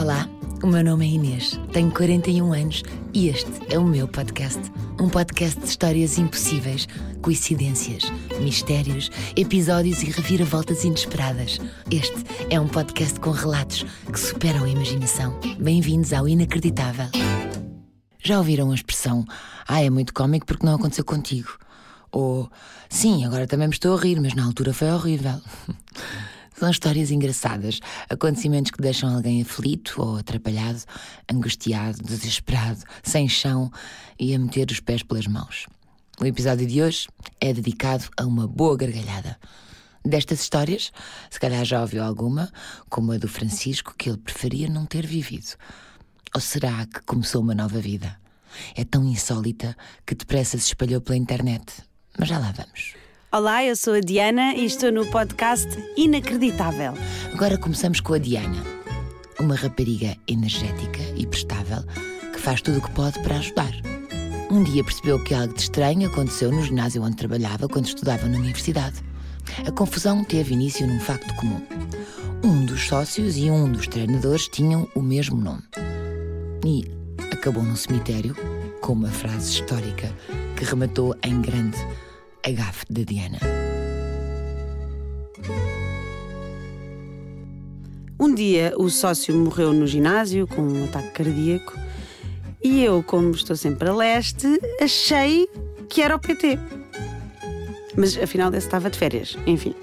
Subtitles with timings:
[0.00, 0.26] Olá,
[0.62, 4.58] o meu nome é Inês, tenho 41 anos e este é o meu podcast.
[4.98, 6.88] Um podcast de histórias impossíveis,
[7.20, 8.04] coincidências,
[8.40, 11.60] mistérios, episódios e reviravoltas inesperadas.
[11.90, 12.16] Este
[12.48, 15.38] é um podcast com relatos que superam a imaginação.
[15.58, 17.10] Bem-vindos ao Inacreditável.
[18.24, 19.26] Já ouviram a expressão
[19.68, 21.58] Ah, é muito cómico porque não aconteceu contigo?
[22.10, 22.50] Ou
[22.88, 25.42] Sim, agora também me estou a rir, mas na altura foi horrível.
[26.60, 27.80] São histórias engraçadas,
[28.10, 30.82] acontecimentos que deixam alguém aflito ou atrapalhado,
[31.32, 33.70] angustiado, desesperado, sem chão
[34.18, 35.66] e a meter os pés pelas mãos.
[36.20, 37.08] O episódio de hoje
[37.40, 39.38] é dedicado a uma boa gargalhada.
[40.04, 40.92] Destas histórias,
[41.30, 42.52] se calhar já ouviu alguma,
[42.90, 45.56] como a do Francisco, que ele preferia não ter vivido.
[46.34, 48.20] Ou será que começou uma nova vida?
[48.76, 51.72] É tão insólita que depressa se espalhou pela internet.
[52.18, 52.92] Mas já lá vamos.
[53.32, 56.94] Olá, eu sou a Diana e estou no podcast Inacreditável.
[57.32, 58.60] Agora começamos com a Diana,
[59.38, 61.84] uma rapariga energética e prestável
[62.32, 63.70] que faz tudo o que pode para ajudar.
[64.50, 68.36] Um dia percebeu que algo de estranho aconteceu no ginásio onde trabalhava quando estudava na
[68.36, 69.00] universidade.
[69.64, 71.64] A confusão teve início num facto comum.
[72.42, 75.62] Um dos sócios e um dos treinadores tinham o mesmo nome.
[76.66, 76.84] E
[77.32, 78.36] acabou num cemitério
[78.80, 80.12] com uma frase histórica
[80.56, 81.78] que rematou em grande
[82.44, 83.38] a gafe da Diana.
[88.18, 91.72] Um dia o sócio morreu no ginásio com um ataque cardíaco
[92.62, 94.46] e eu, como estou sempre a leste,
[94.80, 95.48] achei
[95.88, 96.58] que era o PT.
[97.96, 99.74] Mas afinal esse estava de férias, enfim.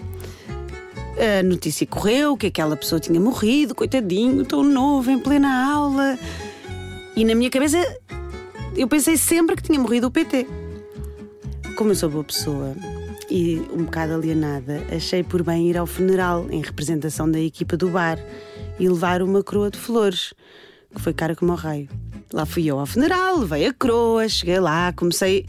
[1.40, 6.18] A notícia correu que aquela pessoa tinha morrido, coitadinho, tão novo, em plena aula.
[7.16, 7.78] E na minha cabeça
[8.76, 10.46] eu pensei sempre que tinha morrido o PT.
[11.78, 12.76] Como eu sou boa pessoa
[13.30, 17.88] e um bocado alienada, achei por bem ir ao funeral em representação da equipa do
[17.90, 18.18] bar
[18.80, 20.34] e levar uma coroa de flores,
[20.96, 21.88] que foi cara como ao raio.
[22.34, 25.46] Lá fui eu ao funeral, levei a coroa, cheguei lá, comecei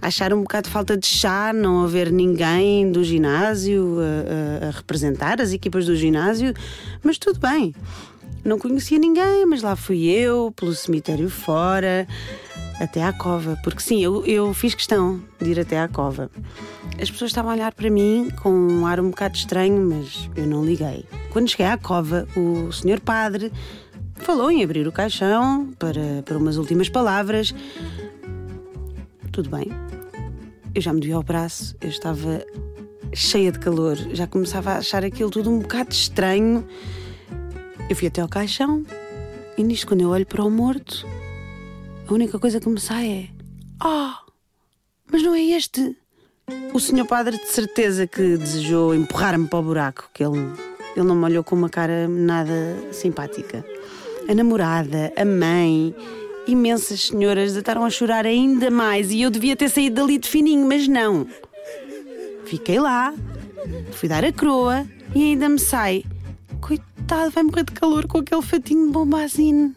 [0.00, 4.68] a achar um bocado de falta de chá, não haver ninguém do ginásio a, a,
[4.68, 6.54] a representar as equipas do ginásio,
[7.02, 7.74] mas tudo bem.
[8.44, 12.06] Não conhecia ninguém, mas lá fui eu, pelo cemitério fora
[12.80, 16.30] até à cova, porque sim, eu, eu fiz questão de ir até à cova.
[17.00, 20.46] As pessoas estavam a olhar para mim com um ar um bocado estranho, mas eu
[20.46, 21.04] não liguei.
[21.30, 23.52] Quando cheguei à cova, o senhor padre
[24.16, 27.54] falou em abrir o caixão para, para umas últimas palavras.
[29.32, 29.70] Tudo bem.
[30.74, 32.44] Eu já me dei ao braço, eu estava
[33.12, 36.66] cheia de calor, já começava a achar aquilo tudo um bocado estranho.
[37.88, 38.84] Eu fui até ao caixão
[39.56, 41.06] e nisto, quando eu olho para o morto,
[42.06, 43.28] a única coisa que me sai é:
[43.84, 44.12] oh,
[45.10, 45.96] mas não é este.
[46.74, 50.52] O senhor padre de certeza que desejou empurrar-me para o buraco, que ele,
[50.94, 52.52] ele não me olhou com uma cara nada
[52.92, 53.64] simpática.
[54.28, 55.94] A namorada, a mãe,
[56.46, 60.66] imensas senhoras deitaram a chorar ainda mais e eu devia ter saído dali de fininho,
[60.66, 61.26] mas não.
[62.44, 63.14] Fiquei lá,
[63.92, 66.04] fui dar a croa e ainda me sai.
[66.60, 69.74] Coitado, vai morrer de calor com aquele fatinho de bombazine.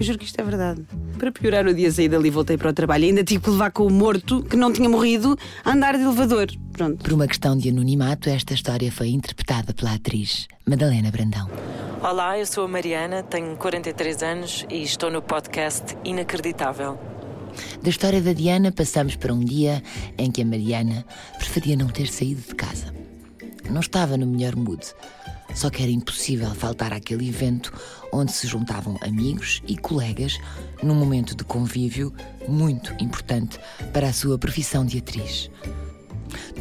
[0.00, 0.82] Eu juro que isto é verdade.
[1.18, 3.04] Para piorar o dia saí dali e voltei para o trabalho.
[3.04, 6.46] Ainda tive que levar com o morto, que não tinha morrido, a andar de elevador.
[6.72, 7.04] Pronto.
[7.04, 11.50] Por uma questão de anonimato, esta história foi interpretada pela atriz Madalena Brandão.
[12.02, 16.98] Olá, eu sou a Mariana, tenho 43 anos e estou no podcast Inacreditável.
[17.82, 19.82] Da história da Diana, passamos para um dia
[20.16, 21.04] em que a Mariana
[21.36, 22.86] preferia não ter saído de casa.
[23.68, 24.80] Não estava no melhor mood.
[25.54, 27.72] Só que era impossível faltar àquele evento
[28.12, 30.38] onde se juntavam amigos e colegas
[30.82, 32.12] num momento de convívio
[32.48, 33.58] muito importante
[33.92, 35.50] para a sua profissão de atriz.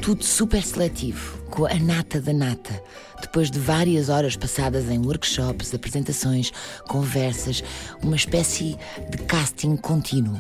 [0.02, 2.82] Tudo super seletivo, com a nata da nata,
[3.22, 6.52] depois de várias horas passadas em workshops, apresentações,
[6.88, 7.64] conversas,
[8.02, 8.78] uma espécie
[9.10, 10.40] de casting contínuo.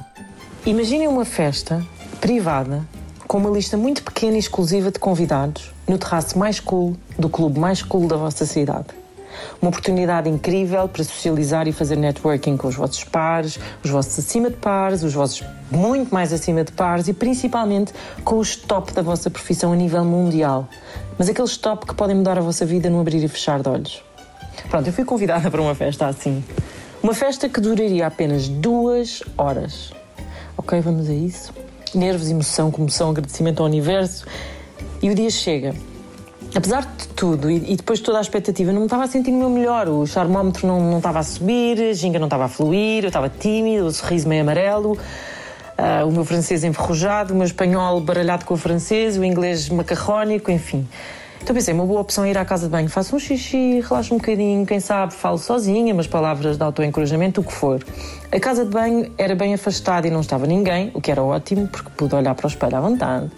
[0.65, 1.85] Imaginem uma festa
[2.19, 2.85] privada
[3.29, 7.59] com uma lista muito pequena e exclusiva de convidados no terraço mais cool do clube
[7.59, 8.87] mais cool da vossa cidade.
[9.61, 14.49] Uma oportunidade incrível para socializar e fazer networking com os vossos pares, os vossos acima
[14.49, 17.93] de pares, os vossos muito mais acima de pares e principalmente
[18.23, 20.67] com os top da vossa profissão a nível mundial.
[21.15, 24.03] Mas aqueles top que podem mudar a vossa vida no abrir e fechar de olhos.
[24.71, 26.43] Pronto, eu fui convidada para uma festa assim.
[27.03, 29.93] Uma festa que duraria apenas duas horas.
[30.57, 31.68] Ok, vamos a isso?
[31.95, 34.25] Nervos, emoção, comoção, agradecimento ao universo.
[35.01, 35.73] E o dia chega.
[36.55, 39.35] Apesar de tudo, e, depois de toda a expectativa, não me estava a sentir o
[39.35, 39.87] meu melhor.
[39.87, 43.29] O charmómetro não, não estava a subir, a ginga não estava a fluir, eu estava
[43.29, 48.55] tímido, o sorriso meio amarelo, uh, o meu francês enferrujado, o meu espanhol baralhado com
[48.55, 50.87] o francês, o inglês macarrónico, enfim.
[51.41, 54.13] Então pensei, uma boa opção é ir à casa de banho, faço um xixi, relaxo
[54.13, 57.83] um bocadinho, quem sabe falo sozinha, umas palavras de auto-encorajamento, o que for.
[58.31, 61.67] A casa de banho era bem afastada e não estava ninguém, o que era ótimo,
[61.67, 63.31] porque pude olhar para o espelho à vontade.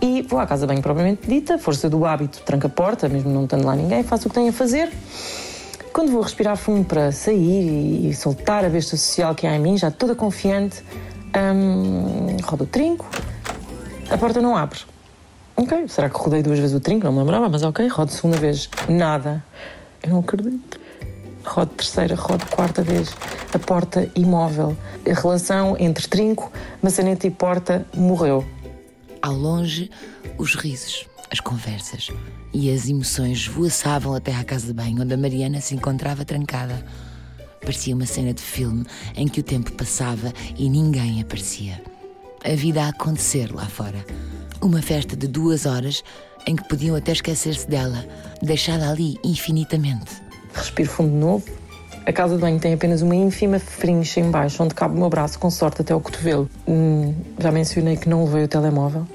[0.00, 3.30] E vou à casa de banho propriamente dita, força do hábito, tranca a porta, mesmo
[3.30, 4.90] não estando lá ninguém, faço o que tenho a fazer.
[5.92, 9.78] Quando vou respirar fundo para sair e soltar a besta social que há em mim,
[9.78, 10.82] já toda confiante,
[11.34, 13.06] hum, rodo o trinco,
[14.10, 14.80] a porta não abre.
[15.58, 17.06] Ok, será que rodei duas vezes o trinco?
[17.06, 19.42] Não me lembrava, mas ok, rodo segunda vez, nada.
[20.02, 20.78] Eu não acredito.
[21.42, 23.14] Rodo terceira, rodo quarta vez,
[23.54, 24.76] a porta imóvel.
[25.10, 28.44] A relação entre trinco, maçaneta e porta morreu.
[29.22, 29.90] Ao longe,
[30.36, 32.10] os risos, as conversas
[32.52, 36.84] e as emoções esvoaçavam até à casa de banho onde a Mariana se encontrava trancada.
[37.62, 38.84] Parecia uma cena de filme
[39.16, 41.82] em que o tempo passava e ninguém aparecia.
[42.44, 44.04] A vida a acontecer lá fora.
[44.66, 46.02] Uma festa de duas horas
[46.44, 48.04] em que podiam até esquecer-se dela,
[48.42, 50.20] deixada ali infinitamente.
[50.52, 51.44] Respiro fundo de novo.
[52.04, 55.08] A casa de banho tem apenas uma ínfima frincha em baixo, onde cabe o meu
[55.08, 56.50] braço com sorte até ao cotovelo.
[56.66, 59.06] Hum, já mencionei que não levei o telemóvel.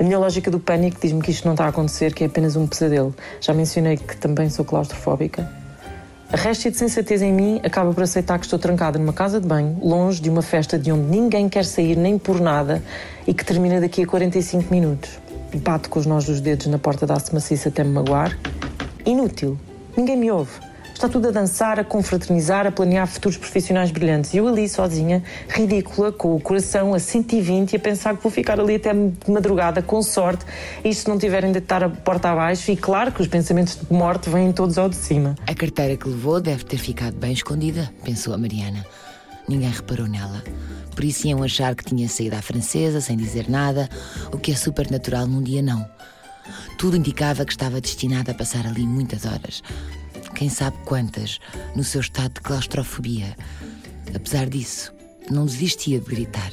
[0.00, 2.56] A minha lógica do pânico diz-me que isto não está a acontecer, que é apenas
[2.56, 3.14] um pesadelo.
[3.42, 5.46] Já mencionei que também sou claustrofóbica.
[6.32, 9.46] A réstia de sensatez em mim acaba por aceitar que estou trancada numa casa de
[9.46, 12.82] banho, longe de uma festa de onde ninguém quer sair nem por nada
[13.26, 15.20] e que termina daqui a 45 minutos.
[15.56, 18.34] Bato com os nós dos dedos na porta da maciça até me magoar.
[19.04, 19.58] Inútil.
[19.94, 20.71] Ninguém me ouve.
[21.02, 24.34] Está tudo a dançar, a confraternizar, a planear futuros profissionais brilhantes.
[24.34, 28.30] E eu ali, sozinha, ridícula, com o coração a 120 e a pensar que vou
[28.30, 28.92] ficar ali até
[29.26, 30.44] madrugada, com sorte,
[30.84, 32.70] e se não tiverem de estar a porta abaixo.
[32.70, 35.34] E claro que os pensamentos de morte vêm todos ao de cima.
[35.44, 38.86] A carteira que levou deve ter ficado bem escondida, pensou a Mariana.
[39.48, 40.40] Ninguém reparou nela.
[40.94, 43.88] Por isso iam achar que tinha saído à francesa sem dizer nada,
[44.32, 45.84] o que é super natural num dia não.
[46.78, 49.64] Tudo indicava que estava destinada a passar ali muitas horas
[50.42, 51.38] quem sabe quantas,
[51.72, 53.36] no seu estado de claustrofobia.
[54.12, 54.92] Apesar disso,
[55.30, 56.50] não desistia de gritar.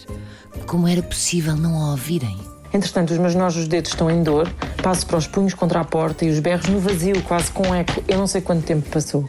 [0.68, 2.38] Como era possível não a ouvirem?
[2.72, 4.48] Entretanto, os meus nós dos dedos estão em dor,
[4.84, 8.04] passo para os punhos contra a porta e os berros no vazio, quase com eco.
[8.08, 9.28] Eu não sei quanto tempo passou.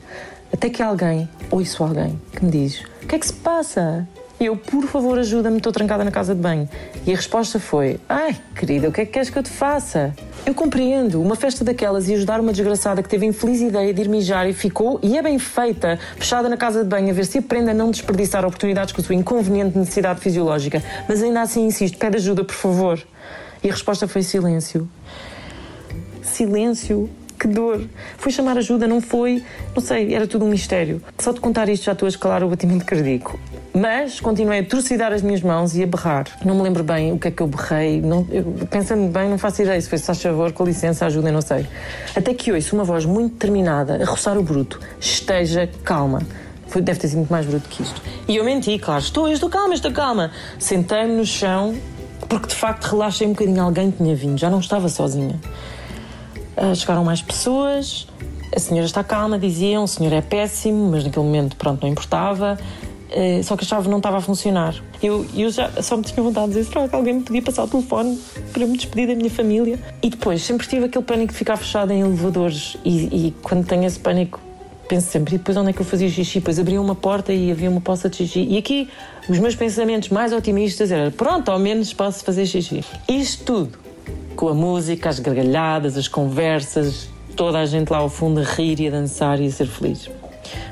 [0.52, 4.06] Até que alguém, ouço alguém, que me diz: O que é que se passa?
[4.40, 6.66] E eu, por favor, ajuda-me, estou trancada na casa de banho.
[7.06, 10.14] E a resposta foi: Ai, querida, o que é que queres que eu te faça?
[10.46, 14.00] Eu compreendo, uma festa daquelas e ajudar uma desgraçada que teve a infeliz ideia de
[14.00, 17.26] ir mijar e ficou, e é bem feita, fechada na casa de banho, a ver
[17.26, 20.82] se aprende a não desperdiçar oportunidades com a sua inconveniente necessidade fisiológica.
[21.06, 22.98] Mas ainda assim insisto: pede ajuda, por favor.
[23.62, 24.88] E a resposta foi silêncio.
[26.22, 27.10] Silêncio
[27.40, 27.80] que dor.
[28.18, 29.42] Fui chamar ajuda, não foi?
[29.74, 31.02] Não sei, era tudo um mistério.
[31.18, 33.40] Só de contar isto já estou a escalar o batimento cardíaco.
[33.72, 36.26] Mas continuei a torcidar as minhas mãos e a berrar.
[36.44, 38.02] Não me lembro bem o que é que eu berrei.
[38.02, 41.32] Não, eu, pensando bem, não faço ideia se foi, se faz favor, com licença, ajuda,
[41.32, 41.66] não sei.
[42.14, 44.78] Até que ouço uma voz muito determinada a roçar o bruto.
[45.00, 46.20] Esteja calma.
[46.74, 48.02] Deve ter sido muito mais bruto que isto.
[48.28, 49.00] E eu menti, claro.
[49.00, 50.30] Estou, estou calma, estou calma.
[50.58, 51.74] Sentei-me no chão,
[52.28, 53.62] porque de facto relaxei um bocadinho.
[53.62, 55.40] Alguém tinha vindo, já não estava sozinha.
[56.60, 58.06] Uh, chegaram mais pessoas.
[58.54, 59.84] A senhora está calma, diziam.
[59.84, 62.58] O senhor é péssimo, mas naquele momento, pronto, não importava.
[63.08, 64.74] Uh, só que a chave não estava a funcionar.
[65.02, 67.64] Eu, eu já só me tinha vontade de dizer: será que alguém me podia passar
[67.64, 68.20] o telefone
[68.52, 69.80] para me despedir da minha família?
[70.02, 72.76] E depois, sempre tive aquele pânico de ficar fechado em elevadores.
[72.84, 74.38] E, e quando tenho esse pânico,
[74.86, 76.40] penso sempre, e depois onde é que eu fazia xixi?
[76.40, 78.46] Depois abria uma porta e havia uma poça de xixi.
[78.50, 78.88] E aqui,
[79.28, 82.84] os meus pensamentos mais otimistas eram, pronto, ao menos posso fazer xixi.
[83.08, 83.78] Isto tudo
[84.40, 88.80] com a música, as gargalhadas, as conversas, toda a gente lá ao fundo a rir
[88.80, 90.08] e a dançar e a ser feliz.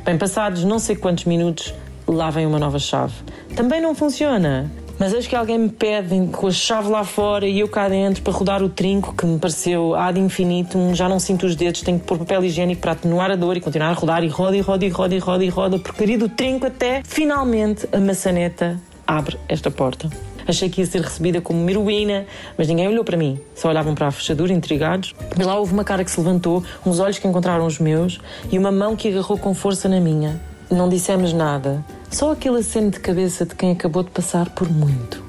[0.06, 1.74] Bem, passados não sei quantos minutos,
[2.06, 3.12] lá vem uma nova chave.
[3.54, 4.70] Também não funciona.
[4.98, 8.22] Mas acho que alguém me pede com a chave lá fora e eu cá dentro
[8.22, 12.00] para rodar o trinco que me pareceu ad infinitum, já não sinto os dedos, tenho
[12.00, 14.60] que pôr papel higiênico para atenuar a dor e continuar a rodar e roda e
[14.60, 19.38] roda e roda e roda e roda porcaria do trinco até finalmente a maçaneta abre
[19.46, 20.10] esta porta.
[20.48, 22.24] Achei que ia ser recebida como heroína,
[22.56, 23.38] mas ninguém olhou para mim.
[23.54, 25.14] Só olhavam para a fechadura, intrigados.
[25.38, 28.18] E lá houve uma cara que se levantou, uns olhos que encontraram os meus
[28.50, 30.40] e uma mão que agarrou com força na minha.
[30.70, 35.22] Não dissemos nada, só aquele aceno de cabeça de quem acabou de passar por muito.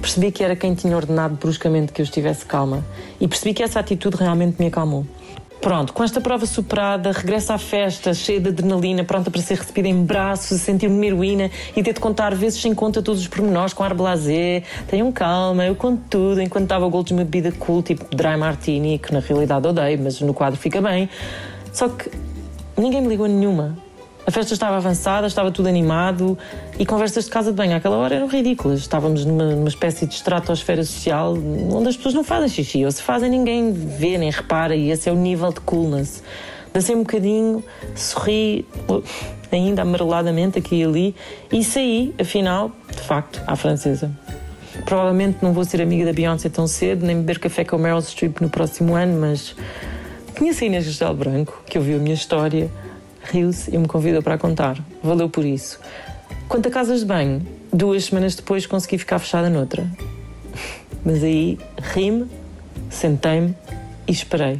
[0.00, 2.84] Percebi que era quem tinha ordenado bruscamente que eu estivesse calma
[3.20, 5.04] e percebi que essa atitude realmente me acalmou.
[5.62, 9.86] Pronto, com esta prova superada, regresso à festa, cheia de adrenalina, pronta para ser recebida
[9.86, 13.84] em braços, sentir-me heroína e ter de contar vezes sem conta todos os pormenores com
[13.84, 14.64] ar blasé.
[14.88, 18.98] Tenham calma, eu conto tudo enquanto dava gols de uma bebida cool, tipo dry martini,
[18.98, 21.08] que na realidade odeio, mas no quadro fica bem.
[21.72, 22.10] Só que
[22.76, 23.78] ninguém me ligou nenhuma.
[24.24, 26.38] A festa estava avançada, estava tudo animado
[26.78, 28.78] e conversas de casa de banho àquela hora eram ridículas.
[28.78, 31.34] Estávamos numa, numa espécie de estratosfera social
[31.70, 35.08] onde as pessoas não fazem xixi, ou se fazem ninguém vê nem repara, e esse
[35.08, 36.22] é o nível de coolness.
[36.72, 37.64] Dancei um bocadinho,
[37.96, 38.64] sorri
[39.50, 41.16] ainda amareladamente aqui e ali
[41.52, 44.10] e saí, afinal, de facto, à francesa.
[44.84, 48.40] Provavelmente não vou ser amiga da Beyoncé tão cedo, nem beber café com Meryl Streep
[48.40, 49.54] no próximo ano, mas
[50.38, 52.70] conheci Inês Castelo Branco, que ouviu a minha história
[53.24, 54.78] riu-se e me convidou para contar.
[55.02, 55.78] Valeu por isso.
[56.48, 59.88] Quanto a casas de banho, duas semanas depois consegui ficar fechada noutra.
[61.04, 61.58] Mas aí
[61.94, 62.26] ri-me,
[62.90, 63.54] sentei-me
[64.06, 64.58] e esperei.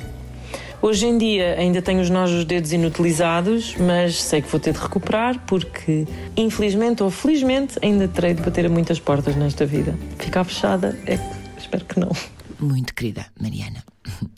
[0.81, 4.73] Hoje em dia ainda tenho os nós dos dedos inutilizados, mas sei que vou ter
[4.73, 9.97] de recuperar porque, infelizmente ou felizmente, ainda terei de bater a muitas portas nesta vida.
[10.19, 12.11] Ficar fechada é que espero que não.
[12.59, 13.85] Muito querida Mariana.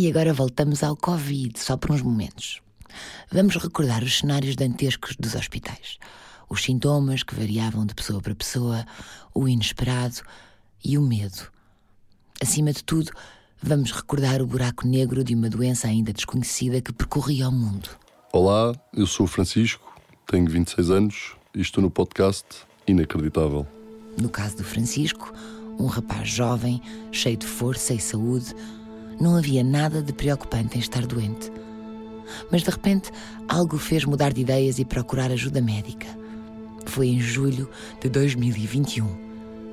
[0.00, 2.62] E agora voltamos ao Covid, só por uns momentos.
[3.30, 5.98] Vamos recordar os cenários dantescos dos hospitais.
[6.48, 8.86] Os sintomas que variavam de pessoa para pessoa,
[9.34, 10.22] o inesperado
[10.84, 11.50] e o medo.
[12.40, 13.12] Acima de tudo,
[13.62, 17.90] vamos recordar o buraco negro de uma doença ainda desconhecida que percorria o mundo.
[18.32, 22.46] Olá, eu sou o Francisco, tenho 26 anos e estou no podcast
[22.86, 23.66] Inacreditável.
[24.20, 25.32] No caso do Francisco,
[25.78, 28.54] um rapaz jovem, cheio de força e saúde,
[29.20, 31.50] não havia nada de preocupante em estar doente.
[32.50, 33.10] Mas de repente
[33.48, 36.06] algo fez mudar de ideias e procurar ajuda médica.
[36.86, 37.68] Foi em julho
[38.00, 39.06] de 2021.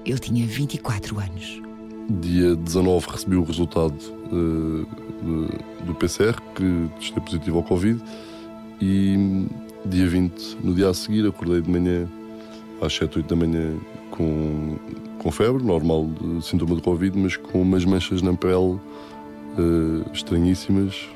[0.05, 1.62] Ele tinha 24 anos.
[2.21, 3.97] Dia 19 recebi o resultado
[4.31, 8.00] uh, do PCR, que testei positivo ao Covid,
[8.79, 9.47] e
[9.85, 12.07] dia 20, no dia a seguir, acordei de manhã,
[12.81, 13.77] às 7, 8 da manhã,
[14.12, 14.77] com,
[15.19, 18.79] com febre, normal, de sintoma do Covid, mas com umas manchas na pele
[19.57, 21.07] uh, estranhíssimas,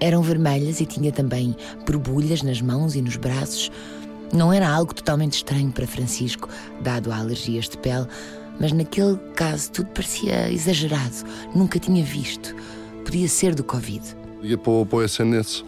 [0.00, 1.54] eram vermelhas e tinha também
[1.86, 3.70] borbulhas nas mãos e nos braços.
[4.32, 6.48] Não era algo totalmente estranho para Francisco,
[6.82, 8.06] dado a alergias de pele,
[8.58, 11.24] mas naquele caso tudo parecia exagerado.
[11.54, 12.54] Nunca tinha visto.
[13.04, 14.02] Podia ser do Covid.
[14.40, 15.64] Liguei para o, SNS,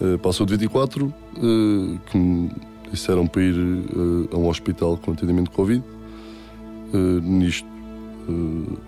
[0.00, 1.12] uh, passou de 24, uh,
[2.06, 2.50] que me
[2.90, 5.82] disseram para ir uh, a um hospital com atendimento de Covid.
[6.92, 7.68] Uh, nisto,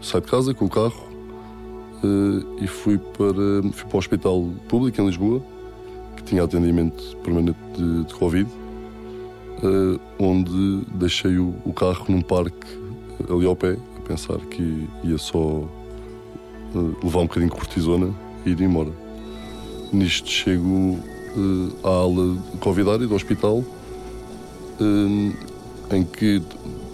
[0.01, 1.10] saio de casa com o carro, uh,
[2.61, 5.43] e fui para, fui para o hospital público em Lisboa,
[6.17, 8.49] que tinha atendimento permanente de, de Covid,
[9.63, 12.67] uh, onde deixei o, o, carro num parque
[13.29, 15.69] ali ao pé, a pensar que ia só
[17.03, 18.15] levar um bocadinho de cortisona
[18.47, 18.93] e ir embora.
[19.93, 20.99] Nisto chego
[21.83, 23.65] à ala covidária do hospital,
[25.93, 26.41] em que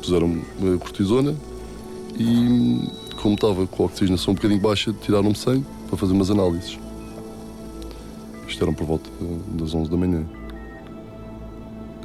[0.01, 0.41] puseram
[0.81, 1.35] cortisona
[2.19, 6.79] e como estava com a oxigenação um bocadinho baixa, tiraram-me sangue para fazer umas análises.
[8.47, 9.11] Isto eram por volta
[9.49, 10.25] das 11 da manhã.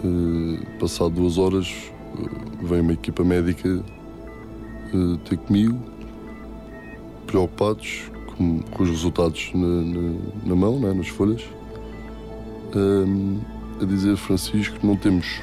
[0.04, 1.72] Uh, passado duas horas,
[2.16, 3.70] uh, veio uma equipa médica
[4.94, 5.78] uh, ter comigo,
[7.28, 10.14] preocupados com, com os resultados na, na,
[10.48, 11.44] na mão, né, nas folhas,
[13.80, 15.40] a dizer: Francisco, não temos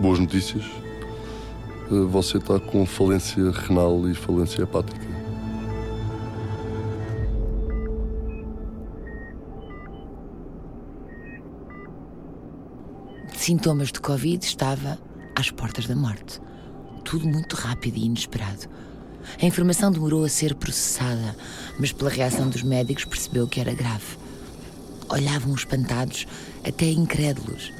[0.00, 0.85] boas notícias eh,
[1.88, 5.06] você está com falência renal e falência hepática.
[13.36, 14.98] Sintomas de Covid estava
[15.36, 16.40] às portas da morte.
[17.04, 18.68] Tudo muito rápido e inesperado.
[19.40, 21.36] A informação demorou a ser processada,
[21.78, 24.16] mas pela reação dos médicos percebeu que era grave.
[25.08, 26.26] Olhavam espantados,
[26.66, 27.72] até incrédulos.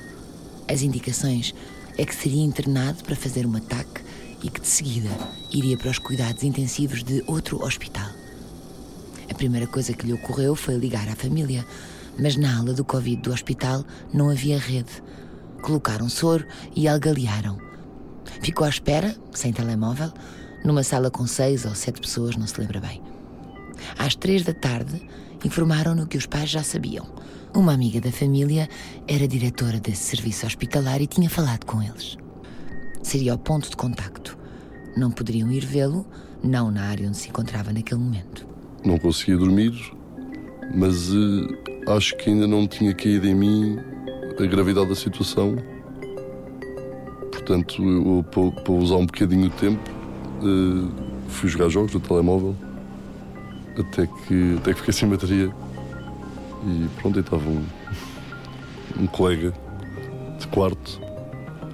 [0.69, 1.53] As indicações
[1.99, 4.03] é que seria internado para fazer um ataque
[4.43, 5.11] e que de seguida
[5.51, 8.09] iria para os cuidados intensivos de outro hospital.
[9.31, 11.65] A primeira coisa que lhe ocorreu foi ligar à família,
[12.19, 15.03] mas na ala do Covid do hospital não havia rede.
[15.63, 17.59] Colocaram soro e algalearam.
[18.41, 20.13] Ficou à espera, sem telemóvel,
[20.65, 23.03] numa sala com seis ou sete pessoas, não se lembra bem.
[23.99, 25.01] Às três da tarde,
[25.45, 27.07] informaram-no que os pais já sabiam.
[27.57, 28.69] Uma amiga da família
[29.09, 32.19] era diretora desse serviço hospitalar e tinha falado com eles.
[33.03, 34.37] Seria o ponto de contacto.
[34.95, 36.05] Não poderiam ir vê-lo,
[36.45, 38.47] não na área onde se encontrava naquele momento.
[38.85, 39.73] Não conseguia dormir,
[40.75, 41.49] mas uh,
[41.97, 43.79] acho que ainda não tinha caído em mim
[44.39, 45.57] a gravidade da situação.
[47.33, 48.23] Portanto, eu,
[48.63, 49.91] para, usar um bocadinho o tempo,
[50.43, 50.93] uh,
[51.29, 52.55] fui jogar jogos no telemóvel
[53.79, 55.51] até que, até que fiquei sem bateria
[56.67, 57.65] e pronto, estava um,
[58.99, 59.53] um colega
[60.39, 61.01] de quarto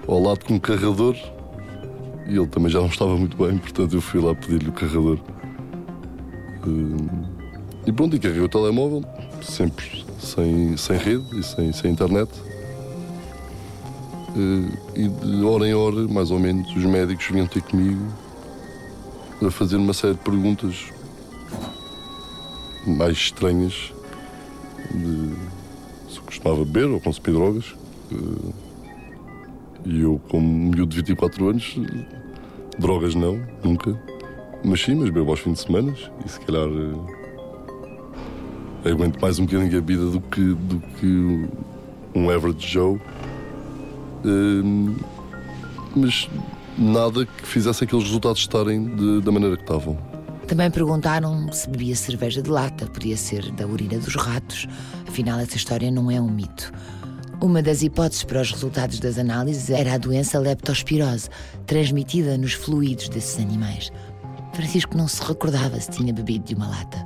[0.06, 1.16] ao lado com um carregador
[2.26, 5.18] e ele também já não estava muito bem, portanto eu fui lá pedir-lhe o carregador.
[6.66, 7.26] Uh,
[7.86, 9.02] e pronto, e carreguei o telemóvel,
[9.42, 12.30] sempre sem, sem rede e sem, sem internet.
[14.36, 18.06] Uh, e de hora em hora, mais ou menos, os médicos vinham ter comigo
[19.44, 20.92] a fazer uma série de perguntas
[22.86, 23.92] mais estranhas
[24.92, 27.74] de se costumava beber ou consumir drogas.
[28.10, 28.52] Uh,
[29.84, 31.76] e eu, como miúdo de 24 anos,
[32.78, 33.98] drogas não, nunca.
[34.64, 35.94] Mas sim, mas bebo aos fins de semana
[36.24, 37.06] e se calhar uh,
[38.84, 41.48] aguento mais um bocadinho a vida do que, do que
[42.14, 43.00] um average Joe.
[45.96, 46.28] Mas
[46.78, 50.11] nada que fizesse aqueles resultados estarem de, da maneira que estavam.
[50.52, 54.68] Também perguntaram se bebia cerveja de lata, podia ser da urina dos ratos.
[55.08, 56.70] Afinal, essa história não é um mito.
[57.40, 61.30] Uma das hipóteses para os resultados das análises era a doença leptospirose,
[61.64, 63.90] transmitida nos fluidos desses animais.
[64.52, 66.98] Francisco não se recordava se tinha bebido de uma lata.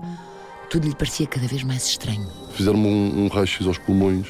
[0.68, 2.26] Tudo lhe parecia cada vez mais estranho.
[2.50, 4.26] Fizeram-me um, um raio-x aos pulmões,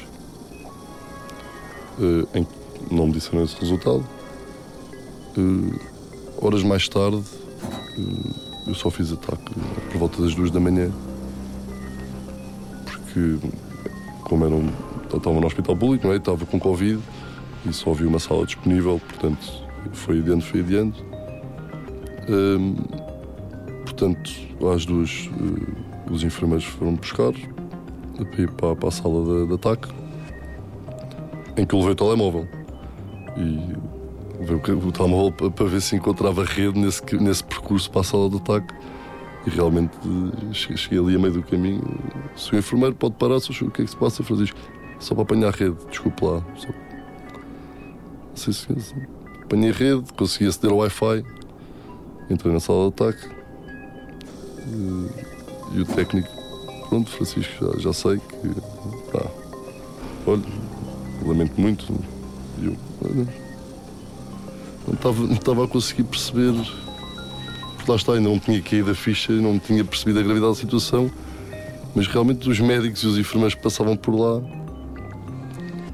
[1.97, 4.07] uh, em que não me disseram esse resultado.
[5.35, 5.79] Uh,
[6.39, 7.23] horas mais tarde,
[7.97, 9.53] uh, eu só fiz ataque
[9.91, 10.91] por volta das duas da manhã,
[12.85, 13.37] porque,
[14.23, 14.69] como era um
[15.15, 16.17] estava no hospital público, não é?
[16.17, 16.99] estava com Covid
[17.65, 21.03] e só havia uma sala disponível, portanto foi adiante, foi adiante.
[22.29, 22.75] Hum,
[23.85, 24.31] portanto,
[24.73, 29.53] às duas, uh, os enfermeiros foram buscar para ir para, para a sala de, de,
[29.53, 29.87] ataque,
[31.55, 32.47] em que eu levei o telemóvel.
[33.37, 33.96] E
[34.39, 38.73] o, telemóvel para, ver se encontrava rede nesse, nesse percurso para a sala de ataque.
[39.45, 41.81] E realmente eh, cheguei ali a meio do caminho.
[42.35, 44.57] Se o enfermeiro pode parar, se o que é que se passa, Francisco?
[44.99, 46.43] Só para apanhar a rede, desculpe lá.
[46.55, 46.67] Só...
[46.67, 48.67] Não sei se
[49.43, 51.23] apanhei a rede, consegui aceder ao Wi-Fi,
[52.29, 53.37] entrei na sala de ataque
[55.73, 56.29] e o técnico,
[56.89, 58.61] pronto, Francisco, já, já sei que.
[59.11, 59.25] Pá,
[60.25, 60.43] olha,
[61.25, 61.85] lamento muito.
[62.61, 63.27] Eu olha,
[64.87, 66.53] não estava, não estava a conseguir perceber.
[67.75, 70.59] Porque lá está, ainda não tinha caído a ficha, não tinha percebido a gravidade da
[70.59, 71.11] situação,
[71.93, 74.41] mas realmente os médicos e os enfermeiros que passavam por lá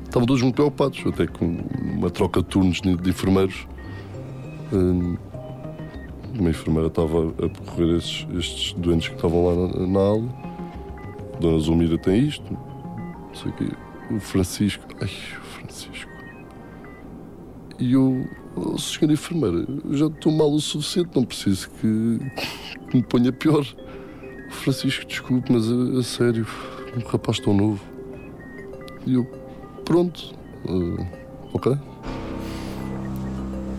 [0.06, 1.58] estavam todos muito preocupados, até com
[1.98, 3.68] uma troca de turnos de enfermeiros.
[4.72, 5.18] Hum,
[6.40, 10.30] uma enfermeira estava a percorrer estes, estes doentes que estavam lá na, na aula.
[11.40, 13.68] Dona Zulmira tem isto, não sei o quê.
[14.12, 16.13] O Francisco, ai, o Francisco.
[17.84, 22.18] E eu, oh, senhora enfermeira, já estou mal o suficiente, não preciso que,
[22.90, 23.66] que me ponha pior.
[24.50, 26.48] Francisco, desculpe, mas a, a sério,
[26.96, 27.84] um rapaz tão novo.
[29.06, 29.26] E eu,
[29.84, 31.06] pronto, uh,
[31.54, 31.78] ok.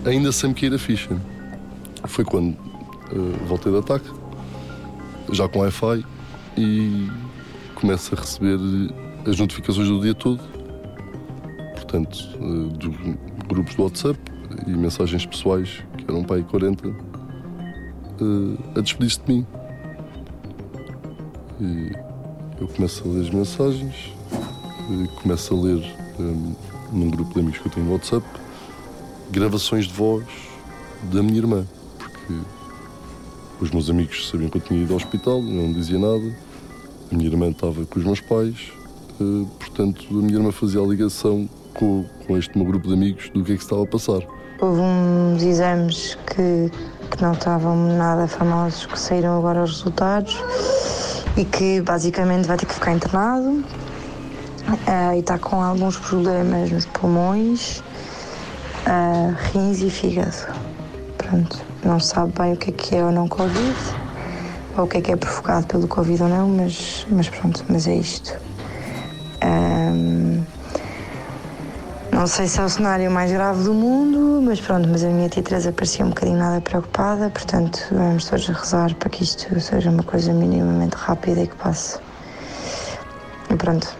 [0.04, 1.18] Ainda sem me cair a ficha.
[2.06, 4.10] Foi quando uh, voltei de ataque,
[5.32, 6.04] já com Wi-Fi,
[6.58, 7.08] e
[7.74, 8.58] começo a receber
[9.26, 10.42] as notificações do dia todo.
[11.74, 12.94] Portanto, uh, dos
[13.48, 14.18] grupos do WhatsApp
[14.66, 16.94] e mensagens pessoais, que eram aí 40, uh,
[18.76, 19.46] a despedir-se de mim.
[21.60, 21.92] E
[22.60, 24.14] eu começo a ler as mensagens
[25.22, 26.54] começo a ler um,
[26.92, 28.26] num grupo de amigos que eu tenho no WhatsApp
[29.30, 30.24] gravações de voz
[31.12, 31.66] da minha irmã,
[31.98, 32.34] porque
[33.60, 36.36] os meus amigos sabiam que eu tinha ido ao hospital, não dizia nada.
[37.10, 38.72] A minha irmã estava com os meus pais,
[39.20, 43.30] uh, portanto, a minha irmã fazia a ligação com, com este meu grupo de amigos
[43.30, 44.20] do que é que estava a passar.
[44.60, 46.70] Houve uns exames que,
[47.10, 50.42] que não estavam nada famosos, que saíram agora os resultados
[51.36, 56.86] e que basicamente vai ter que ficar internado uh, e está com alguns problemas nos
[56.86, 57.82] pulmões,
[58.86, 60.46] uh, rins e fígado.
[61.18, 63.76] Pronto, não sabe bem o que é que é ou não Covid,
[64.76, 67.86] ou o que é que é provocado pelo Covid ou não, mas, mas pronto, mas
[67.88, 68.36] é isto.
[69.44, 70.33] Um,
[72.14, 75.28] não sei se é o cenário mais grave do mundo, mas pronto, mas a minha
[75.28, 79.90] tia Teresa parecia um bocadinho nada preocupada, portanto vamos todos rezar para que isto seja
[79.90, 81.98] uma coisa minimamente rápida e que passe.
[83.50, 83.94] E pronto,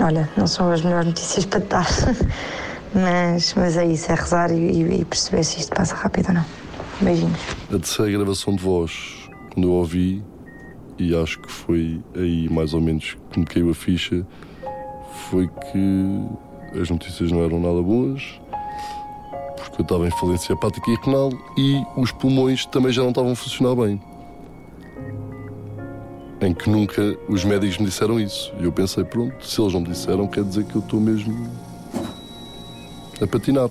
[0.00, 1.86] Olha, não são as melhores notícias para te dar,
[2.94, 6.44] mas, mas é isso, é rezar e, e perceber se isto passa rápido ou não.
[7.00, 7.38] Beijinhos.
[7.68, 10.22] A terceira gravação de voz, quando eu ouvi,
[10.98, 14.26] e acho que foi aí mais ou menos que me caiu a ficha,
[15.30, 16.24] foi que
[16.74, 18.40] as notícias não eram nada boas,
[19.56, 23.32] porque eu estava em falência hepática e renal e os pulmões também já não estavam
[23.32, 24.00] a funcionar bem
[26.40, 28.52] em que nunca os médicos me disseram isso.
[28.60, 31.50] E eu pensei, pronto, se eles não me disseram, quer dizer que eu estou mesmo
[33.20, 33.70] a patinar.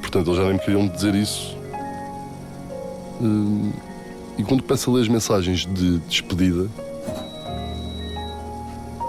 [0.00, 1.56] Portanto, eles já nem me queriam dizer isso.
[3.20, 3.72] Hum,
[4.36, 6.68] e quando começo a ler as mensagens de despedida,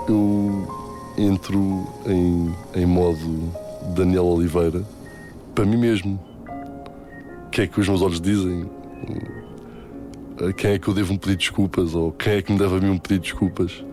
[0.08, 0.81] eu
[1.18, 3.52] entro em, em modo
[3.96, 4.84] Daniel Oliveira
[5.54, 6.20] para mim mesmo.
[7.48, 8.70] O que é que os meus olhos dizem?
[10.48, 11.94] A quem é que eu devo um pedido de desculpas?
[11.94, 13.84] Ou quem é que me deve a mim um pedido de desculpas?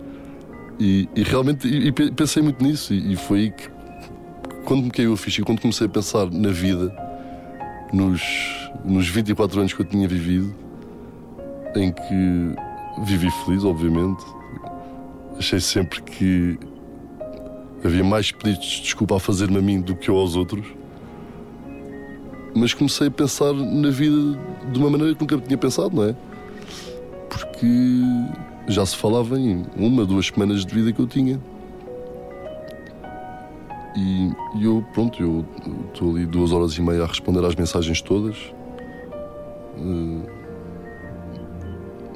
[0.79, 3.69] E, e realmente e, e pensei muito nisso, e, foi aí que,
[4.63, 6.95] quando me caiu a ficha quando comecei a pensar na vida,
[7.91, 8.21] nos,
[8.85, 10.55] nos 24 anos que eu tinha vivido,
[11.75, 12.55] em que
[13.03, 14.23] vivi feliz, obviamente,
[15.37, 16.57] achei sempre que
[17.83, 20.65] havia mais pedidos de desculpa a fazer-me a mim do que eu aos outros.
[22.55, 24.37] Mas comecei a pensar na vida
[24.71, 26.15] de uma maneira que nunca tinha pensado, não é?
[27.29, 27.67] Porque
[28.67, 31.39] já se falava em uma, duas semanas de vida que eu tinha.
[33.95, 35.45] E, e eu, pronto, eu
[35.91, 38.37] estou ali duas horas e meia a responder às mensagens todas.
[39.77, 40.23] Uh,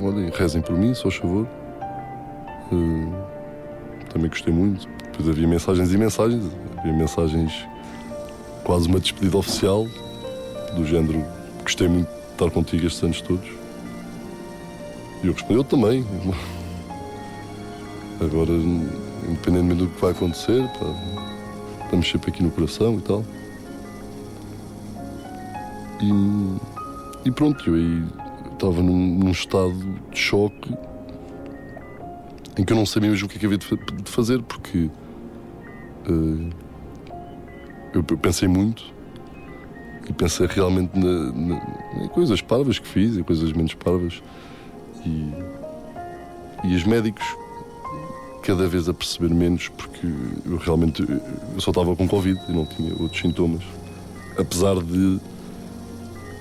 [0.01, 1.47] olhem, rezem por mim, só favor.
[2.71, 3.11] Uh,
[4.11, 4.87] também gostei muito.
[5.13, 6.43] Depois havia mensagens e mensagens.
[6.77, 7.53] Havia mensagens,
[8.63, 9.87] quase uma despedida oficial,
[10.75, 11.23] do género:
[11.61, 13.47] gostei muito de estar contigo estes anos todos.
[15.23, 16.05] E eu respondi, eu também.
[18.19, 20.95] Agora, independentemente do que vai acontecer, pá,
[21.85, 23.23] estamos sempre aqui no coração e tal.
[26.01, 28.03] E, e pronto, eu aí
[28.53, 29.73] estava num, num, estado
[30.11, 30.75] de choque
[32.57, 33.67] em que eu não sabia mesmo o que é que havia de,
[34.05, 34.89] fazer, porque
[37.93, 38.83] eu pensei muito
[40.09, 44.21] e pensei realmente na, na, em coisas parvas que fiz e coisas menos parvas.
[45.05, 45.33] E,
[46.65, 47.25] e os médicos
[48.41, 50.05] cada vez a perceber menos porque
[50.45, 53.63] eu realmente eu só estava com Covid e não tinha outros sintomas.
[54.37, 55.19] Apesar de,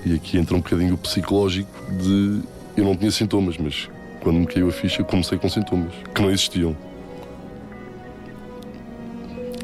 [0.04, 2.40] e aqui entra um bocadinho o psicológico, de
[2.76, 3.88] eu não tinha sintomas, mas
[4.20, 6.76] quando me caiu a ficha comecei com sintomas que não existiam.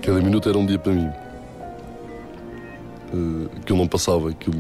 [0.09, 1.11] Cada minuto era um dia para mim.
[3.13, 4.57] Uh, aquilo não passava, aquilo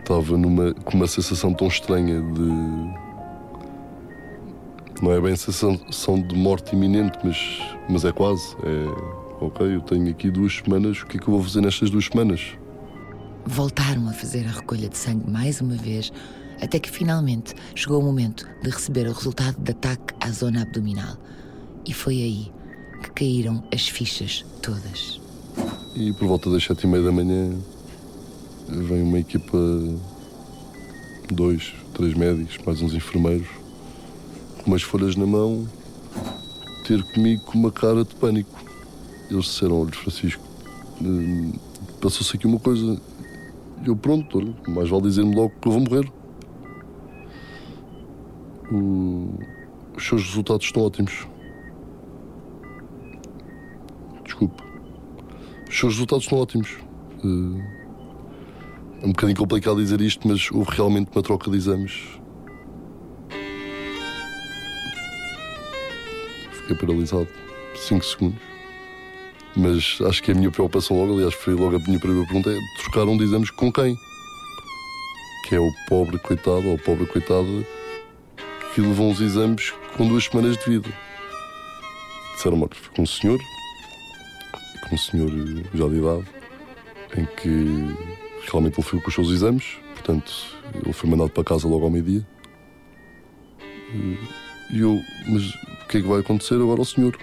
[0.00, 2.42] estava numa, com uma sensação tão estranha de.
[5.00, 7.38] Não é bem sensação de morte iminente, mas,
[7.88, 8.56] mas é quase.
[8.64, 11.88] É, ok, eu tenho aqui duas semanas, o que é que eu vou fazer nestas
[11.88, 12.58] duas semanas?
[13.46, 16.12] Voltaram a fazer a recolha de sangue mais uma vez,
[16.60, 21.16] até que finalmente chegou o momento de receber o resultado de ataque à zona abdominal.
[21.86, 22.52] E foi aí
[23.02, 25.20] que caíram as fichas todas.
[25.94, 27.56] E por volta das sete e meia da manhã
[28.68, 29.58] vem uma equipa,
[31.32, 33.48] dois, três médicos, mais uns enfermeiros,
[34.58, 35.66] com umas folhas na mão,
[36.86, 38.62] ter comigo com uma cara de pânico.
[39.30, 40.42] Eles disseram, olha Francisco,
[41.00, 41.52] hum,
[42.00, 43.00] passou-se aqui uma coisa.
[43.84, 46.17] Eu pronto, olha, mais vale dizer-me logo que eu vou morrer.
[48.70, 51.26] Os seus resultados estão ótimos.
[54.24, 54.62] Desculpe.
[55.68, 56.76] Os seus resultados estão ótimos.
[57.24, 57.78] Uh
[59.00, 61.92] é um bocadinho complicado dizer isto, mas houve realmente uma troca de exames.
[66.52, 67.28] Fiquei paralisado.
[67.76, 68.40] 5 segundos.
[69.56, 72.58] Mas acho que a minha preocupação logo, aliás, foi logo a minha primeira pergunta, é
[72.82, 73.96] trocar um de exames com quem?
[75.48, 77.66] Que é o pobre coitado ou a pobre coitada
[78.78, 80.88] que levou uns exames com duas semanas de vida.
[82.36, 83.40] Disseram-me com um senhor,
[84.88, 85.28] com um senhor
[85.74, 86.24] já de idade,
[87.16, 88.08] em que
[88.48, 90.32] Realmente ele foi com os seus exames, portanto,
[90.72, 92.24] ele foi mandado para casa logo ao meio-dia.
[94.72, 97.18] E eu, mas o que é que vai acontecer agora ao senhor?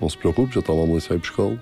[0.00, 1.58] Não se preocupe, já está uma ambulância aí buscá-lo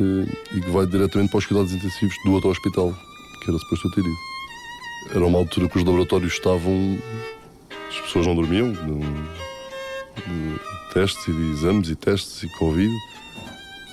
[0.00, 2.94] eh, e que vai diretamente para os cuidados intensivos do outro hospital,
[3.42, 4.16] que era suposto eu ter ido.
[5.16, 6.96] Era uma altura que os laboratórios estavam.
[7.92, 8.78] As pessoas não dormiam, de,
[10.92, 12.92] testes e exames e testes e Covid.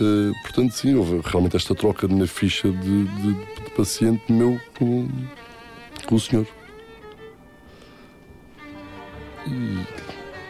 [0.01, 5.07] Uh, portanto, sim, houve realmente esta troca na ficha de, de, de paciente meu com,
[6.05, 6.47] com o senhor.
[9.45, 9.85] E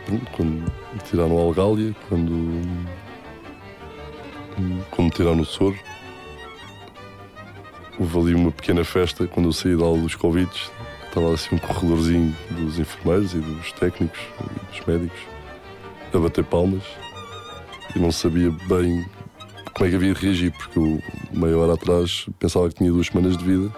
[0.05, 0.71] pronto, quando
[1.09, 2.61] tiraram a algália, quando,
[4.91, 5.77] quando tiraram o soro,
[7.99, 10.49] houve ali uma pequena festa quando eu saí da aula dos Covid.
[11.09, 15.19] Estava assim um corredorzinho dos enfermeiros e dos técnicos e dos médicos
[16.13, 16.83] a bater palmas
[17.95, 19.05] e não sabia bem
[19.73, 23.07] como é que havia de reagir, porque eu, meia hora atrás, pensava que tinha duas
[23.07, 23.73] semanas de vida.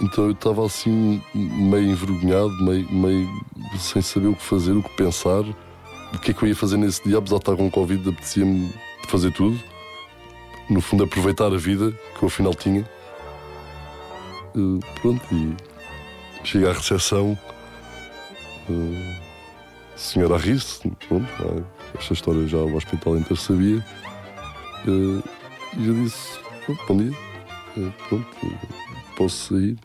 [0.00, 3.28] Então eu estava assim, meio envergonhado, meio, meio
[3.78, 5.42] sem saber o que fazer, o que pensar,
[6.12, 8.72] o que é que eu ia fazer nesse dia, apesar de estar com Covid, apetecia-me
[9.08, 9.58] fazer tudo.
[10.68, 12.84] No fundo, aproveitar a vida que eu afinal tinha.
[15.00, 15.54] Pronto, e
[16.44, 17.38] chega à recepção
[18.68, 19.14] Uh,
[19.94, 21.98] senhora a rir-se, pronto, é?
[21.98, 23.84] esta história já o hospital inteiro sabia.
[24.86, 25.22] Uh,
[25.76, 26.38] e eu disse:
[26.88, 27.12] Bom dia,
[27.76, 28.26] uh, pronto,
[29.16, 29.78] posso sair.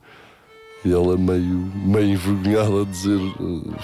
[0.84, 3.20] E ela meio, meio envergonhada a dizer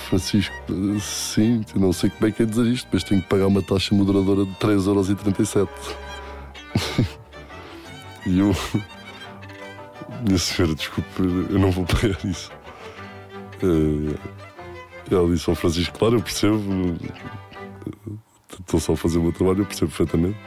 [0.10, 0.56] Francisco,
[1.00, 3.94] sim, não sei como é que é dizer isto, mas tenho que pagar uma taxa
[3.94, 5.70] moderadora de 3,37€.
[8.26, 8.56] e eu
[10.22, 12.52] minha senhora, desculpe, eu não vou pagar isso.
[13.64, 14.18] Uh,
[15.10, 16.60] ela disse ao Francisco, claro, eu percebo.
[18.60, 20.38] Estou só a fazer o meu trabalho, eu percebo perfeitamente.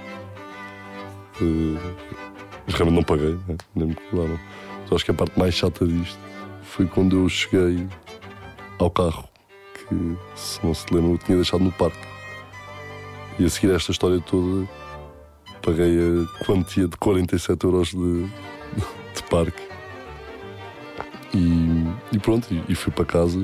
[2.67, 3.57] Mas realmente não paguei, né?
[3.75, 4.39] nem me cobraram.
[4.93, 6.19] Acho que a parte mais chata disto
[6.63, 7.87] foi quando eu cheguei
[8.79, 9.29] ao carro,
[9.75, 11.99] que se não se lembram, eu tinha deixado no parque.
[13.39, 14.69] E a seguir esta história toda,
[15.63, 18.29] paguei a quantia de 47 euros de
[19.31, 19.63] parque.
[21.33, 23.39] E, e pronto, e, fui para casa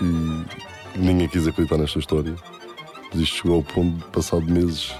[0.00, 0.44] e
[0.98, 2.34] ninguém quis acreditar nesta história.
[3.10, 4.94] Mas isto chegou ao ponto de, passado meses,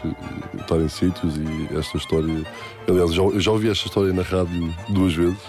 [0.60, 2.44] estar em sítios e esta história.
[2.86, 5.40] Aliás, já, já ouvi esta história na rádio duas vezes.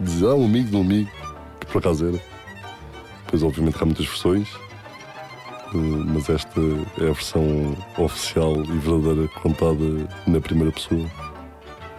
[0.00, 1.10] Dizer, ah, um amigo de um amigo,
[1.60, 2.20] que por acaso era.
[3.24, 4.48] Depois, obviamente, há muitas versões,
[5.74, 6.60] eh, mas esta
[6.98, 11.06] é a versão oficial e verdadeira contada na primeira pessoa